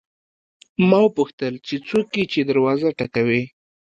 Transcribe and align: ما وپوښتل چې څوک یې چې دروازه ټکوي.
ما 0.89 0.99
وپوښتل 1.03 1.53
چې 1.67 1.75
څوک 1.87 2.07
یې 2.17 2.25
چې 2.31 2.39
دروازه 2.49 2.89
ټکوي. 2.99 3.43